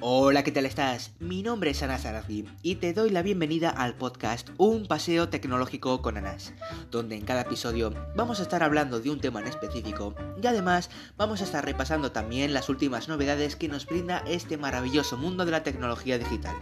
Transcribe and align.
Hola, 0.00 0.44
¿qué 0.44 0.52
tal 0.52 0.66
estás? 0.66 1.12
Mi 1.20 1.42
nombre 1.42 1.70
es 1.70 1.82
Anas 1.82 2.04
Arazbi 2.04 2.46
y 2.62 2.74
te 2.74 2.92
doy 2.92 3.08
la 3.08 3.22
bienvenida 3.22 3.70
al 3.70 3.94
podcast 3.94 4.50
Un 4.58 4.86
paseo 4.86 5.30
tecnológico 5.30 6.02
con 6.02 6.18
Anas, 6.18 6.52
donde 6.90 7.16
en 7.16 7.24
cada 7.24 7.40
episodio 7.40 7.94
vamos 8.14 8.38
a 8.38 8.42
estar 8.42 8.62
hablando 8.62 9.00
de 9.00 9.10
un 9.10 9.20
tema 9.20 9.40
en 9.40 9.46
específico 9.46 10.14
y 10.40 10.46
además 10.46 10.90
vamos 11.16 11.40
a 11.40 11.44
estar 11.44 11.64
repasando 11.64 12.12
también 12.12 12.52
las 12.52 12.68
últimas 12.68 13.08
novedades 13.08 13.56
que 13.56 13.68
nos 13.68 13.86
brinda 13.86 14.22
este 14.26 14.58
maravilloso 14.58 15.16
mundo 15.16 15.46
de 15.46 15.52
la 15.52 15.62
tecnología 15.62 16.18
digital. 16.18 16.56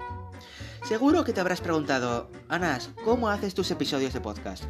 Seguro 0.85 1.25
que 1.25 1.33
te 1.33 1.41
habrás 1.41 1.61
preguntado, 1.61 2.31
Anas, 2.49 2.91
¿cómo 3.05 3.31
haces 3.31 3.55
tus 3.55 3.69
episodios 3.73 4.13
de 4.13 4.21
podcast? 4.21 4.63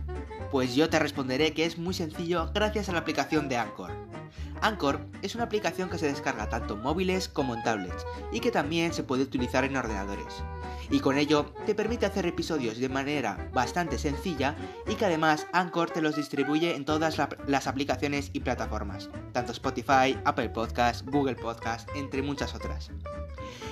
Pues 0.50 0.74
yo 0.74 0.88
te 0.88 0.98
responderé 0.98 1.52
que 1.52 1.66
es 1.66 1.76
muy 1.76 1.92
sencillo 1.92 2.50
gracias 2.54 2.88
a 2.88 2.92
la 2.92 3.00
aplicación 3.00 3.50
de 3.50 3.58
Anchor. 3.58 4.13
Anchor 4.60 5.00
es 5.22 5.34
una 5.34 5.44
aplicación 5.44 5.90
que 5.90 5.98
se 5.98 6.06
descarga 6.06 6.48
tanto 6.48 6.74
en 6.74 6.82
móviles 6.82 7.28
como 7.28 7.54
en 7.54 7.62
tablets 7.62 8.06
y 8.32 8.40
que 8.40 8.50
también 8.50 8.92
se 8.92 9.02
puede 9.02 9.22
utilizar 9.22 9.64
en 9.64 9.76
ordenadores. 9.76 10.42
Y 10.90 11.00
con 11.00 11.16
ello 11.16 11.52
te 11.66 11.74
permite 11.74 12.06
hacer 12.06 12.26
episodios 12.26 12.78
de 12.78 12.88
manera 12.88 13.50
bastante 13.52 13.98
sencilla 13.98 14.54
y 14.86 14.94
que 14.94 15.06
además 15.06 15.46
Anchor 15.52 15.90
te 15.90 16.02
los 16.02 16.16
distribuye 16.16 16.74
en 16.76 16.84
todas 16.84 17.18
las 17.46 17.66
aplicaciones 17.66 18.30
y 18.32 18.40
plataformas, 18.40 19.08
tanto 19.32 19.52
Spotify, 19.52 20.18
Apple 20.24 20.50
Podcast, 20.50 21.06
Google 21.06 21.36
Podcast, 21.36 21.88
entre 21.94 22.22
muchas 22.22 22.54
otras. 22.54 22.90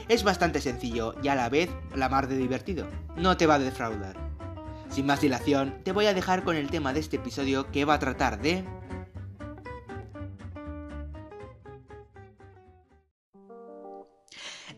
Es 0.09 0.25
bastante 0.25 0.61
sencillo 0.61 1.15
y 1.23 1.29
a 1.29 1.35
la 1.35 1.49
vez 1.49 1.71
la 1.95 2.09
mar 2.09 2.29
de 2.29 2.37
divertido. 2.37 2.87
No 3.17 3.37
te 3.37 3.47
va 3.47 3.55
a 3.55 3.59
defraudar. 3.59 4.17
Sin 4.91 5.07
más 5.07 5.23
dilación, 5.23 5.75
te 5.85 5.93
voy 5.93 6.07
a 6.07 6.13
dejar 6.13 6.45
con 6.45 6.55
el 6.55 6.71
tema 6.71 6.93
de 6.93 7.01
este 7.01 7.17
episodio 7.17 7.71
que 7.71 7.87
va 7.87 7.95
a 7.95 7.99
tratar 7.99 8.43
de 8.43 8.65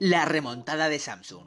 la 0.04 0.26
remontada 0.26 0.90
de 0.90 0.98
Samsung. 0.98 1.46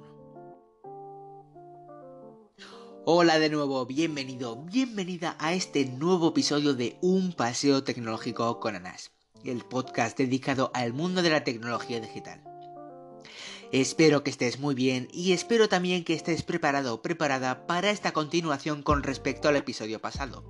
Hola 3.06 3.38
de 3.38 3.50
nuevo, 3.52 3.86
bienvenido, 3.86 4.56
bienvenida 4.56 5.36
a 5.38 5.54
este 5.54 5.86
nuevo 5.86 6.30
episodio 6.30 6.74
de 6.74 6.98
Un 7.02 7.34
Paseo 7.34 7.84
Tecnológico 7.84 8.60
con 8.60 8.76
Anas, 8.76 9.12
el 9.44 9.64
podcast 9.64 10.18
dedicado 10.18 10.72
al 10.74 10.94
mundo 10.94 11.22
de 11.22 11.30
la 11.30 11.44
tecnología 11.44 12.02
digital. 12.02 12.44
Espero 13.72 14.24
que 14.24 14.32
estés 14.32 14.58
muy 14.58 14.74
bien 14.74 15.08
y 15.14 15.34
espero 15.34 15.70
también 15.70 16.04
que 16.04 16.16
estés 16.16 16.42
preparado 16.42 16.96
o 16.96 17.02
preparada 17.04 17.68
para 17.68 17.92
esta 17.92 18.12
continuación 18.12 18.82
con 18.82 19.04
respecto 19.04 19.50
al 19.50 19.58
episodio 19.58 20.02
pasado, 20.02 20.44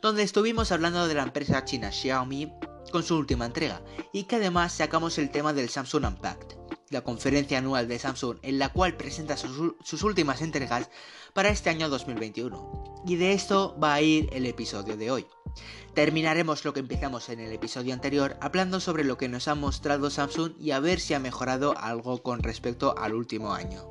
donde 0.00 0.22
estuvimos 0.22 0.72
hablando 0.72 1.06
de 1.06 1.12
la 1.16 1.24
empresa 1.24 1.66
china 1.66 1.92
Xiaomi 1.92 2.50
con 2.90 3.02
su 3.02 3.14
última 3.14 3.44
entrega 3.44 3.82
y 4.10 4.24
que 4.24 4.36
además 4.36 4.72
sacamos 4.72 5.18
el 5.18 5.30
tema 5.30 5.52
del 5.52 5.68
Samsung 5.68 6.06
Unpacked 6.06 6.61
la 6.92 7.00
conferencia 7.02 7.58
anual 7.58 7.88
de 7.88 7.98
Samsung 7.98 8.38
en 8.42 8.58
la 8.58 8.68
cual 8.68 8.96
presenta 8.96 9.36
sus, 9.36 10.02
últimas 10.02 10.42
entregas 10.42 10.90
para 11.32 11.48
este 11.48 11.70
año 11.70 11.88
2021. 11.88 13.02
Y 13.06 13.16
de 13.16 13.32
esto 13.32 13.76
va 13.82 13.94
a 13.94 14.02
ir 14.02 14.28
el 14.32 14.46
episodio 14.46 14.96
de 14.96 15.10
hoy. 15.10 15.26
Terminaremos 15.94 16.64
lo 16.64 16.72
que 16.72 16.80
empezamos 16.80 17.28
en 17.30 17.40
el 17.40 17.52
episodio 17.52 17.94
anterior 17.94 18.36
hablando 18.40 18.78
sobre 18.78 19.04
lo 19.04 19.16
que 19.16 19.28
nos 19.28 19.48
ha 19.48 19.54
mostrado 19.54 20.10
Samsung 20.10 20.52
y 20.60 20.70
a 20.70 20.80
ver 20.80 21.00
si 21.00 21.14
ha 21.14 21.18
mejorado 21.18 21.74
algo 21.78 22.22
con 22.22 22.42
respecto 22.42 22.94
al 22.98 23.14
último 23.14 23.52
año. 23.52 23.88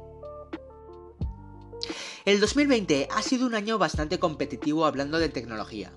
El 2.23 2.39
2020 2.39 3.07
ha 3.11 3.21
sido 3.23 3.47
un 3.47 3.55
año 3.55 3.79
bastante 3.79 4.19
competitivo 4.19 4.85
hablando 4.85 5.17
de 5.17 5.29
tecnología 5.29 5.91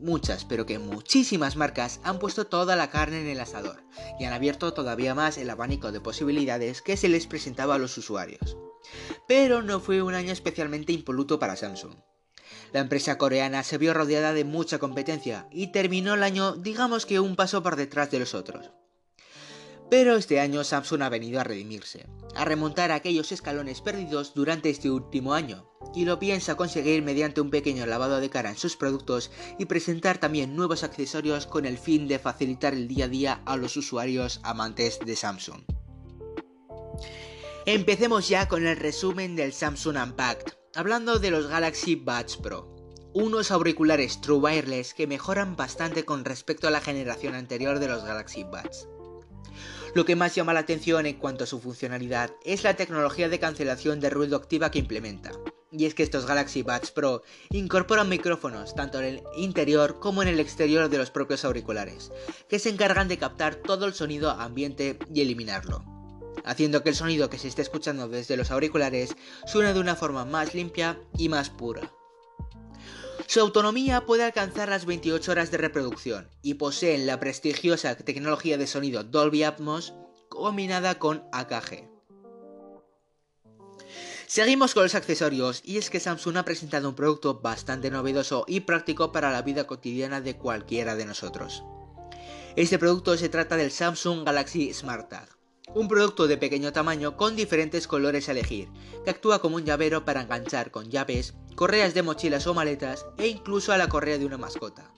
muchas, 0.00 0.44
pero 0.44 0.66
que 0.66 0.78
muchísimas 0.78 1.56
marcas 1.56 2.00
han 2.02 2.18
puesto 2.18 2.46
toda 2.46 2.76
la 2.76 2.90
carne 2.90 3.20
en 3.20 3.26
el 3.26 3.40
asador 3.40 3.82
y 4.18 4.24
han 4.24 4.32
abierto 4.32 4.72
todavía 4.72 5.14
más 5.14 5.38
el 5.38 5.50
abanico 5.50 5.92
de 5.92 6.00
posibilidades 6.00 6.82
que 6.82 6.96
se 6.96 7.08
les 7.08 7.26
presentaba 7.26 7.74
a 7.74 7.78
los 7.78 7.96
usuarios. 7.98 8.56
Pero 9.26 9.62
no 9.62 9.80
fue 9.80 10.02
un 10.02 10.14
año 10.14 10.32
especialmente 10.32 10.92
impoluto 10.92 11.38
para 11.38 11.56
Samsung. 11.56 11.96
La 12.72 12.80
empresa 12.80 13.18
coreana 13.18 13.62
se 13.62 13.78
vio 13.78 13.94
rodeada 13.94 14.32
de 14.32 14.44
mucha 14.44 14.78
competencia 14.78 15.48
y 15.50 15.72
terminó 15.72 16.14
el 16.14 16.22
año 16.22 16.52
digamos 16.52 17.06
que 17.06 17.20
un 17.20 17.36
paso 17.36 17.62
por 17.62 17.76
detrás 17.76 18.10
de 18.10 18.18
los 18.18 18.34
otros. 18.34 18.70
Pero 19.90 20.16
este 20.16 20.38
año 20.38 20.64
Samsung 20.64 21.02
ha 21.02 21.08
venido 21.08 21.40
a 21.40 21.44
redimirse, 21.44 22.06
a 22.34 22.44
remontar 22.44 22.92
aquellos 22.92 23.32
escalones 23.32 23.80
perdidos 23.80 24.34
durante 24.34 24.68
este 24.68 24.90
último 24.90 25.32
año, 25.32 25.70
y 25.94 26.04
lo 26.04 26.18
piensa 26.18 26.56
conseguir 26.56 27.02
mediante 27.02 27.40
un 27.40 27.50
pequeño 27.50 27.86
lavado 27.86 28.20
de 28.20 28.30
cara 28.30 28.50
en 28.50 28.56
sus 28.56 28.76
productos 28.76 29.30
y 29.58 29.64
presentar 29.64 30.18
también 30.18 30.56
nuevos 30.56 30.84
accesorios 30.84 31.46
con 31.46 31.66
el 31.66 31.78
fin 31.78 32.08
de 32.08 32.18
facilitar 32.18 32.72
el 32.74 32.88
día 32.88 33.06
a 33.06 33.08
día 33.08 33.42
a 33.46 33.56
los 33.56 33.76
usuarios 33.76 34.40
amantes 34.42 34.98
de 35.04 35.16
Samsung. 35.16 35.62
Empecemos 37.66 38.28
ya 38.28 38.48
con 38.48 38.66
el 38.66 38.76
resumen 38.76 39.36
del 39.36 39.52
Samsung 39.52 39.96
Unpacked, 39.96 40.52
hablando 40.74 41.18
de 41.18 41.30
los 41.30 41.48
Galaxy 41.48 41.96
Buds 41.96 42.36
Pro 42.36 42.78
unos 43.14 43.50
auriculares 43.50 44.20
True 44.20 44.38
Wireless 44.38 44.94
que 44.94 45.06
mejoran 45.06 45.56
bastante 45.56 46.04
con 46.04 46.24
respecto 46.24 46.68
a 46.68 46.70
la 46.70 46.80
generación 46.80 47.34
anterior 47.34 47.78
de 47.78 47.88
los 47.88 48.04
Galaxy 48.04 48.44
Buds. 48.44 48.86
Lo 49.94 50.04
que 50.04 50.16
más 50.16 50.34
llama 50.34 50.52
la 50.52 50.60
atención 50.60 51.06
en 51.06 51.16
cuanto 51.16 51.44
a 51.44 51.46
su 51.46 51.58
funcionalidad 51.60 52.30
es 52.44 52.62
la 52.62 52.76
tecnología 52.76 53.28
de 53.28 53.40
cancelación 53.40 54.00
de 54.00 54.10
ruido 54.10 54.36
activa 54.36 54.70
que 54.70 54.78
implementa. 54.78 55.32
Y 55.70 55.84
es 55.84 55.94
que 55.94 56.02
estos 56.02 56.26
Galaxy 56.26 56.62
Buds 56.62 56.90
Pro 56.90 57.22
incorporan 57.50 58.08
micrófonos 58.08 58.74
tanto 58.74 59.00
en 59.00 59.04
el 59.04 59.22
interior 59.36 59.98
como 60.00 60.22
en 60.22 60.28
el 60.28 60.40
exterior 60.40 60.88
de 60.88 60.98
los 60.98 61.10
propios 61.10 61.44
auriculares, 61.44 62.10
que 62.48 62.58
se 62.58 62.70
encargan 62.70 63.08
de 63.08 63.18
captar 63.18 63.56
todo 63.56 63.84
el 63.84 63.92
sonido 63.92 64.30
ambiente 64.30 64.98
y 65.12 65.20
eliminarlo, 65.20 65.84
haciendo 66.44 66.82
que 66.82 66.88
el 66.88 66.94
sonido 66.94 67.28
que 67.28 67.38
se 67.38 67.48
esté 67.48 67.62
escuchando 67.62 68.08
desde 68.08 68.36
los 68.36 68.50
auriculares 68.50 69.14
suene 69.46 69.74
de 69.74 69.80
una 69.80 69.96
forma 69.96 70.24
más 70.24 70.54
limpia 70.54 70.98
y 71.18 71.28
más 71.28 71.50
pura. 71.50 71.92
Su 73.26 73.40
autonomía 73.40 74.06
puede 74.06 74.24
alcanzar 74.24 74.70
las 74.70 74.86
28 74.86 75.30
horas 75.30 75.50
de 75.50 75.58
reproducción 75.58 76.30
y 76.40 76.54
poseen 76.54 77.06
la 77.06 77.20
prestigiosa 77.20 77.94
tecnología 77.94 78.56
de 78.56 78.66
sonido 78.66 79.04
Dolby 79.04 79.42
Atmos 79.42 79.92
combinada 80.30 80.98
con 80.98 81.24
AKG. 81.32 81.97
Seguimos 84.28 84.74
con 84.74 84.82
los 84.82 84.94
accesorios 84.94 85.62
y 85.64 85.78
es 85.78 85.88
que 85.88 86.00
Samsung 86.00 86.36
ha 86.36 86.44
presentado 86.44 86.90
un 86.90 86.94
producto 86.94 87.40
bastante 87.40 87.90
novedoso 87.90 88.44
y 88.46 88.60
práctico 88.60 89.10
para 89.10 89.32
la 89.32 89.40
vida 89.40 89.66
cotidiana 89.66 90.20
de 90.20 90.36
cualquiera 90.36 90.96
de 90.96 91.06
nosotros. 91.06 91.64
Este 92.54 92.78
producto 92.78 93.16
se 93.16 93.30
trata 93.30 93.56
del 93.56 93.70
Samsung 93.70 94.26
Galaxy 94.26 94.74
Smart 94.74 95.08
Tag, 95.08 95.30
un 95.74 95.88
producto 95.88 96.28
de 96.28 96.36
pequeño 96.36 96.74
tamaño 96.74 97.16
con 97.16 97.36
diferentes 97.36 97.88
colores 97.88 98.28
a 98.28 98.32
elegir, 98.32 98.68
que 99.02 99.10
actúa 99.10 99.38
como 99.38 99.56
un 99.56 99.64
llavero 99.64 100.04
para 100.04 100.20
enganchar 100.20 100.70
con 100.70 100.90
llaves, 100.90 101.32
correas 101.54 101.94
de 101.94 102.02
mochilas 102.02 102.46
o 102.46 102.52
maletas 102.52 103.06
e 103.16 103.28
incluso 103.28 103.72
a 103.72 103.78
la 103.78 103.88
correa 103.88 104.18
de 104.18 104.26
una 104.26 104.36
mascota. 104.36 104.92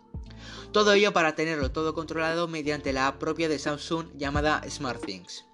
Todo 0.73 0.93
ello 0.95 1.13
para 1.13 1.37
tenerlo 1.37 1.71
todo 1.71 1.95
controlado 1.95 2.49
mediante 2.49 2.93
la 2.93 3.07
app 3.07 3.21
propia 3.21 3.49
de 3.49 3.61
Samsung 3.61 4.09
llamada 4.17 4.61
SmartThings. 4.69 5.50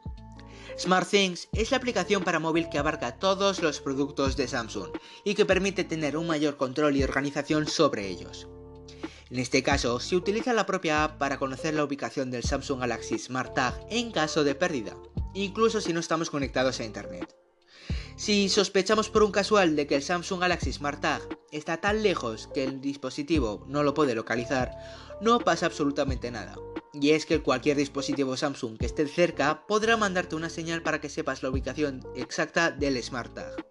SmartThings 0.79 1.49
es 1.53 1.71
la 1.71 1.77
aplicación 1.77 2.25
para 2.25 2.39
móvil 2.39 2.69
que 2.69 2.79
abarca 2.79 3.19
todos 3.19 3.63
los 3.63 3.81
productos 3.81 4.37
de 4.37 4.49
Samsung 4.49 4.91
y 5.25 5.35
que 5.35 5.47
permite 5.47 5.85
tener 5.85 6.17
un 6.17 6.27
mayor 6.27 6.57
control 6.57 6.97
y 6.97 7.03
organización 7.03 7.67
sobre 7.67 8.09
ellos. 8.09 8.49
En 9.31 9.39
este 9.41 9.63
caso, 9.63 9.99
se 9.99 10.15
utiliza 10.15 10.53
la 10.53 10.67
propia 10.67 11.03
app 11.03 11.19
para 11.19 11.39
conocer 11.39 11.75
la 11.75 11.85
ubicación 11.85 12.31
del 12.31 12.45
Samsung 12.45 12.81
Galaxy 12.81 13.19
Smart 13.19 13.55
Tag 13.55 13.87
en 13.91 14.13
caso 14.13 14.45
de 14.45 14.55
pérdida, 14.55 14.97
incluso 15.35 15.81
si 15.81 15.93
no 15.93 16.01
estamos 16.01 16.31
conectados 16.31 16.79
a 16.79 16.85
Internet. 16.85 17.35
Si 18.17 18.49
sospechamos 18.49 19.11
por 19.11 19.23
un 19.23 19.33
casual 19.33 19.77
de 19.77 19.87
que 19.87 19.97
el 19.97 20.03
Samsung 20.03 20.41
Galaxy 20.41 20.73
Smart 20.73 21.01
Tag 21.01 21.23
está 21.51 21.79
tan 21.79 22.03
lejos 22.03 22.49
que 22.55 22.65
el 22.65 22.81
dispositivo 22.81 23.65
no 23.69 23.83
lo 23.83 23.95
puede 23.95 24.15
localizar, 24.15 24.71
no 25.21 25.41
pasa 25.41 25.67
absolutamente 25.67 26.31
nada. 26.31 26.57
Y 26.99 27.11
es 27.11 27.27
que 27.27 27.43
cualquier 27.43 27.77
dispositivo 27.77 28.37
Samsung 28.37 28.79
que 28.79 28.87
esté 28.87 29.07
cerca 29.07 29.67
podrá 29.67 29.99
mandarte 29.99 30.35
una 30.35 30.49
señal 30.49 30.83
para 30.83 31.01
que 31.01 31.11
sepas 31.11 31.43
la 31.43 31.51
ubicación 31.51 32.03
exacta 32.17 32.71
del 32.71 33.03
Smart 33.03 33.35
Tag. 33.35 33.67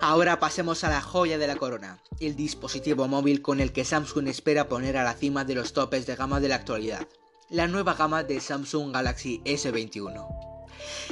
Ahora 0.00 0.38
pasemos 0.40 0.84
a 0.84 0.90
la 0.90 1.00
joya 1.00 1.38
de 1.38 1.46
la 1.46 1.56
corona, 1.56 2.02
el 2.20 2.36
dispositivo 2.36 3.08
móvil 3.08 3.40
con 3.40 3.60
el 3.60 3.72
que 3.72 3.84
Samsung 3.84 4.28
espera 4.28 4.68
poner 4.68 4.98
a 4.98 5.04
la 5.04 5.14
cima 5.14 5.44
de 5.44 5.54
los 5.54 5.72
topes 5.72 6.04
de 6.04 6.16
gama 6.16 6.40
de 6.40 6.48
la 6.48 6.56
actualidad, 6.56 7.08
la 7.48 7.66
nueva 7.66 7.94
gama 7.94 8.22
de 8.22 8.40
Samsung 8.40 8.92
Galaxy 8.92 9.40
S21. 9.44 10.26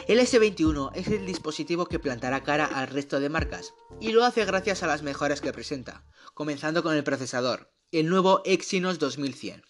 El 0.06 0.20
S21 0.20 0.90
es 0.94 1.08
el 1.08 1.24
dispositivo 1.24 1.86
que 1.86 1.98
plantará 1.98 2.42
cara 2.42 2.66
al 2.66 2.88
resto 2.88 3.20
de 3.20 3.30
marcas, 3.30 3.72
y 4.00 4.12
lo 4.12 4.24
hace 4.24 4.44
gracias 4.44 4.82
a 4.82 4.86
las 4.86 5.02
mejoras 5.02 5.40
que 5.40 5.52
presenta, 5.52 6.04
comenzando 6.34 6.82
con 6.82 6.94
el 6.94 7.04
procesador, 7.04 7.70
el 7.92 8.08
nuevo 8.08 8.40
Exynos 8.46 8.98
2100. 8.98 9.64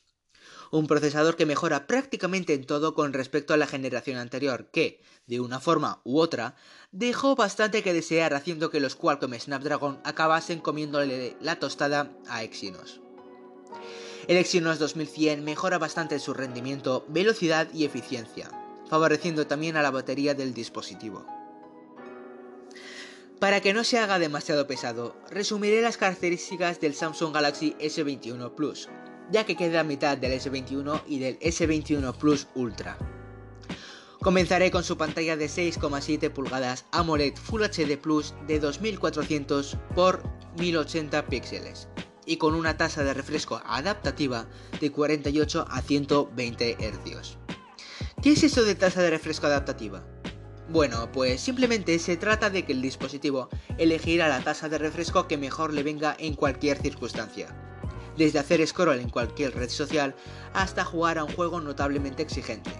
Un 0.71 0.87
procesador 0.87 1.35
que 1.35 1.45
mejora 1.45 1.89
prácticamente 1.89 2.55
en 2.55 2.65
todo 2.65 2.95
con 2.95 3.13
respecto 3.13 3.53
a 3.53 3.57
la 3.57 3.67
generación 3.67 4.17
anterior, 4.17 4.71
que, 4.71 5.03
de 5.27 5.41
una 5.41 5.59
forma 5.59 6.01
u 6.05 6.21
otra, 6.21 6.55
dejó 6.93 7.35
bastante 7.35 7.83
que 7.83 7.93
desear 7.93 8.33
haciendo 8.35 8.71
que 8.71 8.79
los 8.79 8.95
Qualcomm 8.95 9.35
Snapdragon 9.35 10.01
acabasen 10.05 10.61
comiéndole 10.61 11.37
la 11.41 11.59
tostada 11.59 12.17
a 12.29 12.45
Exynos. 12.45 13.01
El 14.29 14.37
Exynos 14.37 14.79
2100 14.79 15.43
mejora 15.43 15.79
bastante 15.79 16.21
su 16.21 16.33
rendimiento, 16.33 17.05
velocidad 17.09 17.69
y 17.75 17.85
eficiencia, 17.85 18.51
favoreciendo 18.89 19.49
también 19.49 19.77
a 19.77 19.83
la 19.83 19.91
batería 19.91 20.35
del 20.35 20.55
dispositivo. 20.55 21.27
Para 23.43 23.61
que 23.61 23.75
no 23.75 23.83
se 23.83 23.99
haga 23.99 24.21
demasiado 24.21 24.69
pesado, 24.69 25.17
resumiré 25.29 25.83
las 25.83 25.97
características 25.97 26.79
del 26.79 26.95
Samsung 26.95 27.35
Galaxy 27.35 27.75
S21 27.81 28.55
Plus, 28.55 28.89
ya 29.33 29.45
que 29.45 29.57
queda 29.57 29.83
mitad 29.83 30.17
del 30.17 30.41
S21 30.41 31.03
y 31.09 31.19
del 31.19 31.41
S21 31.41 32.17
Plus 32.19 32.47
Ultra. 32.55 32.97
Comenzaré 34.21 34.71
con 34.71 34.85
su 34.85 34.97
pantalla 34.97 35.37
de 35.37 35.47
6,7 35.47 36.31
pulgadas 36.31 36.85
AMOLED 36.93 37.35
Full 37.35 37.65
HD 37.65 37.99
Plus 38.01 38.33
de 38.47 38.61
2400 38.61 39.77
x 39.97 40.23
1080 40.57 41.27
píxeles 41.27 41.89
y 42.25 42.37
con 42.37 42.55
una 42.55 42.77
tasa 42.77 43.03
de 43.03 43.13
refresco 43.13 43.61
adaptativa 43.67 44.47
de 44.81 44.93
48 44.93 45.67
a 45.69 45.83
120 45.83 46.77
Hz. 46.79 47.39
¿Qué 48.23 48.31
es 48.35 48.45
eso 48.45 48.63
de 48.63 48.77
tasa 48.77 49.03
de 49.03 49.11
refresco 49.11 49.49
adaptativa? 49.49 50.12
Bueno, 50.73 51.13
pues 51.13 51.43
simplemente 51.43 51.99
se 51.99 52.17
trata 52.17 52.49
de 52.49 52.65
que 52.65 52.73
el 52.73 52.81
dispositivo 52.81 53.51
elegirá 53.77 54.29
la 54.29 54.43
tasa 54.43 54.71
de 54.71 54.79
refresco 54.79 55.29
que 55.29 55.37
mejor 55.37 55.75
le 55.75 55.83
venga 55.83 56.17
en 56.19 56.35
cualquier 56.35 56.79
circunstancia. 56.79 57.55
Desde 58.17 58.39
hacer 58.39 58.67
scroll 58.67 58.99
en 58.99 59.11
cualquier 59.11 59.55
red 59.55 59.69
social 59.69 60.15
hasta 60.55 60.83
jugar 60.83 61.19
a 61.19 61.25
un 61.25 61.33
juego 61.35 61.61
notablemente 61.61 62.23
exigente. 62.23 62.71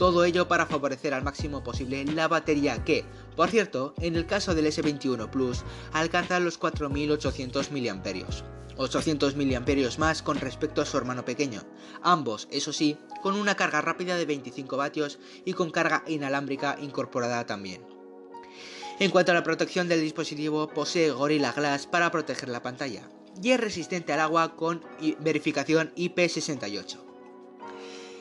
Todo 0.00 0.24
ello 0.24 0.48
para 0.48 0.66
favorecer 0.66 1.14
al 1.14 1.22
máximo 1.22 1.62
posible 1.62 2.04
la 2.06 2.26
batería 2.26 2.82
que, 2.82 3.04
por 3.36 3.50
cierto, 3.50 3.94
en 3.98 4.16
el 4.16 4.26
caso 4.26 4.56
del 4.56 4.66
S21 4.66 5.30
Plus, 5.30 5.62
alcanza 5.92 6.40
los 6.40 6.58
4800 6.58 7.70
mAh. 7.70 8.57
800 8.78 9.36
mAh 9.36 9.98
más 9.98 10.22
con 10.22 10.38
respecto 10.38 10.80
a 10.80 10.86
su 10.86 10.96
hermano 10.96 11.24
pequeño, 11.24 11.62
ambos, 12.02 12.48
eso 12.50 12.72
sí, 12.72 12.96
con 13.22 13.34
una 13.34 13.56
carga 13.56 13.80
rápida 13.80 14.16
de 14.16 14.24
25 14.24 14.76
vatios 14.76 15.18
y 15.44 15.52
con 15.52 15.70
carga 15.70 16.04
inalámbrica 16.06 16.78
incorporada 16.80 17.44
también. 17.44 17.84
En 19.00 19.10
cuanto 19.10 19.32
a 19.32 19.34
la 19.34 19.44
protección 19.44 19.88
del 19.88 20.00
dispositivo, 20.00 20.68
posee 20.68 21.10
Gorilla 21.10 21.52
Glass 21.52 21.86
para 21.86 22.10
proteger 22.10 22.48
la 22.48 22.62
pantalla 22.62 23.08
y 23.42 23.50
es 23.50 23.60
resistente 23.60 24.12
al 24.12 24.20
agua 24.20 24.56
con 24.56 24.84
verificación 25.20 25.92
IP68. 25.96 27.07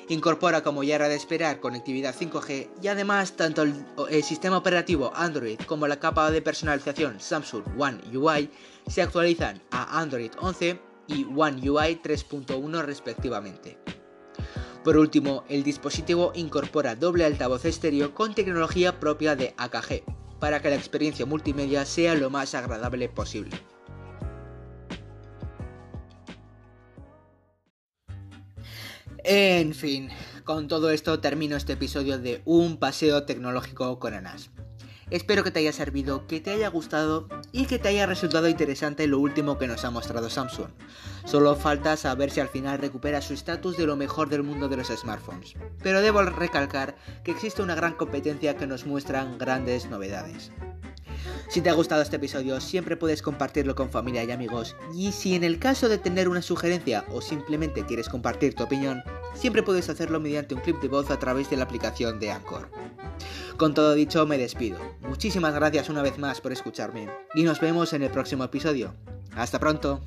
Incorpora, 0.10 0.64
como 0.64 0.84
ya 0.84 0.96
era 0.96 1.10
de 1.10 1.16
esperar, 1.16 1.60
conectividad 1.60 2.16
5G 2.16 2.70
y 2.82 2.88
además 2.88 3.34
tanto 3.34 3.64
el, 3.64 4.24
sistema 4.24 4.58
operativo 4.58 5.12
Android 5.14 5.60
como 5.66 5.86
la 5.86 6.00
capa 6.00 6.32
de 6.32 6.42
personalización 6.42 7.20
Samsung 7.20 7.64
One 7.78 8.00
UI 8.16 8.50
se 8.88 9.02
actualizan 9.02 9.62
a 9.70 10.00
Android 10.00 10.32
11 10.40 10.80
y 11.08 11.26
One 11.26 11.70
UI 11.70 12.00
3.1 12.02 12.84
respectivamente. 12.84 13.78
Por 14.86 14.96
último, 14.96 15.44
el 15.50 15.64
dispositivo 15.64 16.32
incorpora 16.36 16.96
doble 16.96 17.26
altavoz 17.26 17.66
estéreo 17.66 18.16
con 18.16 18.34
tecnología 18.34 19.02
propia 19.02 19.36
de 19.36 19.54
AKG, 19.58 20.04
para 20.40 20.62
que 20.62 20.70
la 20.70 20.78
experiencia 20.78 21.26
multimedia 21.26 21.84
sea 21.84 22.16
lo 22.16 22.30
más 22.30 22.56
agradable 22.56 23.10
posible. 23.10 23.60
En 29.30 29.74
fin, 29.74 30.10
con 30.46 30.70
todo 30.70 30.90
esto 30.90 31.20
termino 31.20 31.58
este 31.58 31.74
episodio 31.74 32.18
de 32.18 32.42
Un 32.46 32.78
paseo 32.78 33.24
tecnológico 33.24 34.00
con 34.00 34.14
Anas. 34.14 34.52
Espero 35.10 35.44
que 35.44 35.52
te 35.52 35.60
haya 35.60 35.74
servido, 35.74 36.26
que 36.28 36.40
te 36.40 36.52
haya 36.52 36.70
gustado 36.70 37.28
y 37.52 37.66
que 37.66 37.78
te 37.78 37.90
haya 37.90 38.06
resultado 38.06 38.48
interesante 38.48 39.06
lo 39.06 39.20
último 39.20 39.58
que 39.58 39.68
nos 39.68 39.84
ha 39.84 39.92
mostrado 39.92 40.30
Samsung. 40.30 40.70
Solo 41.26 41.58
falta 41.58 41.98
saber 41.98 42.32
si 42.32 42.40
al 42.40 42.48
final 42.48 42.80
recupera 42.80 43.22
su 43.22 43.34
estatus 43.34 43.76
de 43.76 43.86
lo 43.86 43.98
mejor 43.98 44.30
del 44.30 44.44
mundo 44.44 44.70
de 44.70 44.78
los 44.78 44.88
smartphones. 44.88 45.56
Pero 45.84 46.02
debo 46.02 46.22
recalcar 46.22 46.96
que 47.26 47.32
existe 47.32 47.62
una 47.62 47.76
gran 47.76 47.96
competencia 47.96 48.56
que 48.56 48.66
nos 48.66 48.86
muestran 48.86 49.38
grandes 49.38 49.90
novedades. 49.90 50.54
Si 51.50 51.62
te 51.62 51.70
ha 51.70 51.74
gustado 51.74 52.02
este 52.02 52.18
episodio, 52.18 52.60
siempre 52.60 52.98
puedes 52.98 53.22
compartirlo 53.22 53.76
con 53.76 53.90
familia 53.90 54.24
y 54.24 54.32
amigos. 54.32 54.76
Y 54.94 55.12
si 55.12 55.36
en 55.36 55.44
el 55.44 55.60
caso 55.60 55.88
de 55.88 55.98
tener 55.98 56.28
una 56.28 56.42
sugerencia 56.42 57.06
o 57.10 57.22
simplemente 57.22 57.86
quieres 57.86 58.10
compartir 58.10 58.54
tu 58.54 58.64
opinión, 58.64 59.02
siempre 59.38 59.64
puedes 59.64 59.90
hacerlo 59.90 60.20
mediante 60.20 60.56
un 60.56 60.62
clip 60.62 60.82
de 60.82 60.88
voz 60.88 61.10
a 61.12 61.20
través 61.20 61.50
de 61.50 61.58
la 61.58 61.64
aplicación 61.64 62.20
de 62.20 62.32
Anchor. 62.32 62.70
Con 63.58 63.74
todo 63.74 63.94
dicho, 63.94 64.26
me 64.26 64.38
despido. 64.38 64.80
Muchísimas 65.08 65.54
gracias 65.54 65.90
una 65.90 66.02
vez 66.02 66.18
más 66.18 66.42
por 66.42 66.52
escucharme 66.52 67.10
y 67.34 67.44
nos 67.44 67.60
vemos 67.60 67.94
en 67.94 68.04
el 68.04 68.12
próximo 68.12 68.44
episodio. 68.44 68.94
Hasta 69.36 69.60
pronto. 69.60 70.02